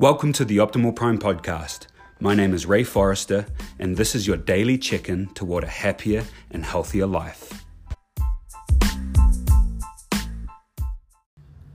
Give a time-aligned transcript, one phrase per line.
[0.00, 1.88] Welcome to the Optimal Prime podcast.
[2.20, 3.46] My name is Ray Forrester,
[3.80, 7.64] and this is your daily check in toward a happier and healthier life.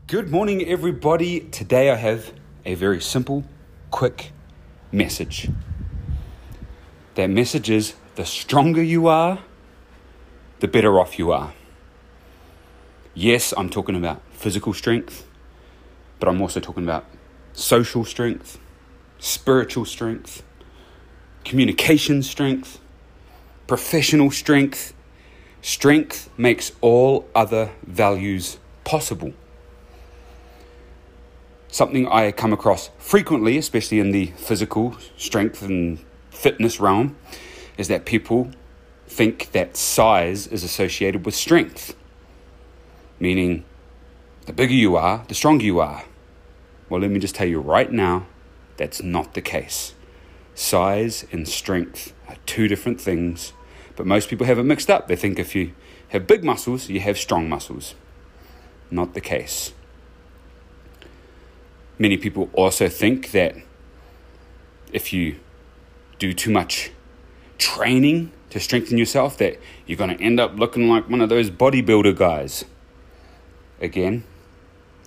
[0.07, 1.41] Good morning, everybody.
[1.41, 2.31] Today I have
[2.63, 3.43] a very simple,
[3.91, 4.31] quick
[4.89, 5.49] message.
[7.15, 9.39] That message is the stronger you are,
[10.61, 11.53] the better off you are.
[13.13, 15.27] Yes, I'm talking about physical strength,
[16.21, 17.05] but I'm also talking about
[17.53, 18.59] social strength,
[19.19, 20.43] spiritual strength,
[21.45, 22.79] communication strength,
[23.67, 24.93] professional strength.
[25.61, 29.33] Strength makes all other values possible.
[31.69, 35.99] Something I come across frequently, especially in the physical strength and
[36.29, 37.15] fitness realm,
[37.77, 38.51] is that people
[39.07, 41.95] think that size is associated with strength,
[43.19, 43.63] meaning
[44.45, 46.03] the bigger you are, the stronger you are.
[46.93, 48.27] Well, let me just tell you right now
[48.77, 49.95] that's not the case.
[50.53, 53.51] Size and strength are two different things,
[53.95, 55.07] but most people have it mixed up.
[55.07, 55.73] They think if you
[56.09, 57.95] have big muscles, you have strong muscles.
[58.91, 59.73] Not the case.
[61.97, 63.55] Many people also think that
[64.91, 65.39] if you
[66.19, 66.91] do too much
[67.57, 71.49] training to strengthen yourself, that you're going to end up looking like one of those
[71.49, 72.65] bodybuilder guys.
[73.81, 74.25] Again,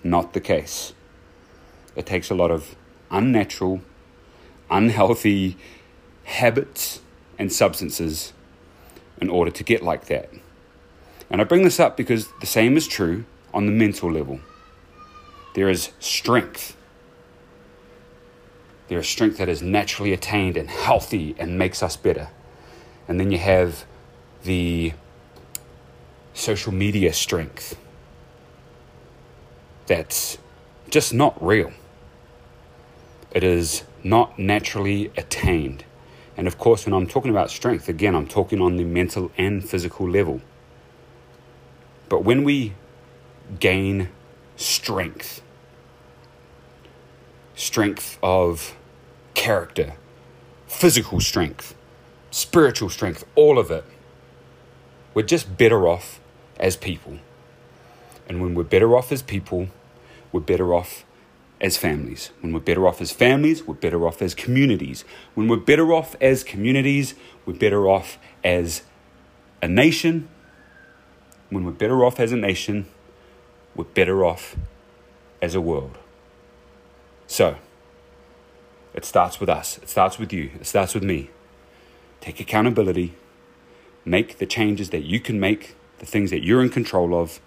[0.03, 0.91] not the case.
[1.97, 2.75] It takes a lot of
[3.09, 3.81] unnatural,
[4.69, 5.57] unhealthy
[6.25, 7.01] habits
[7.39, 8.33] and substances
[9.19, 10.29] in order to get like that.
[11.31, 14.39] And I bring this up because the same is true on the mental level.
[15.55, 16.77] There is strength.
[18.89, 22.29] There is strength that is naturally attained and healthy and makes us better.
[23.07, 23.85] And then you have
[24.43, 24.93] the
[26.35, 27.75] social media strength
[29.87, 30.37] that's
[30.91, 31.73] just not real.
[33.31, 35.83] It is not naturally attained.
[36.35, 39.67] And of course, when I'm talking about strength, again, I'm talking on the mental and
[39.67, 40.41] physical level.
[42.09, 42.73] But when we
[43.59, 44.09] gain
[44.55, 45.41] strength,
[47.55, 48.75] strength of
[49.33, 49.93] character,
[50.67, 51.75] physical strength,
[52.31, 53.83] spiritual strength, all of it,
[55.13, 56.19] we're just better off
[56.59, 57.17] as people.
[58.29, 59.69] And when we're better off as people,
[60.31, 61.05] we're better off
[61.59, 62.31] as families.
[62.41, 65.03] When we're better off as families, we're better off as communities.
[65.33, 68.83] When we're better off as communities, we're better off as
[69.61, 70.29] a nation.
[71.49, 72.87] When we're better off as a nation,
[73.75, 74.55] we're better off
[75.41, 75.97] as a world.
[77.25, 77.57] So,
[78.93, 79.77] it starts with us.
[79.79, 80.51] It starts with you.
[80.59, 81.29] It starts with me.
[82.21, 83.13] Take accountability.
[84.05, 87.39] Make the changes that you can make, the things that you're in control of.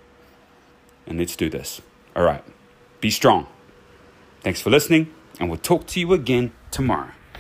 [1.07, 1.81] And let's do this.
[2.15, 2.45] All right.
[3.01, 3.47] Be strong.
[4.43, 7.13] Thanks for listening, and we'll talk to you again tomorrow.